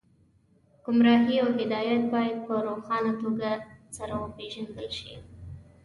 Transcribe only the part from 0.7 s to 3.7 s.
ګمراهي او هدایت باید په روښانه توګه